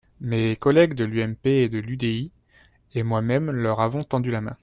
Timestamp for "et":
1.45-1.69, 2.95-3.03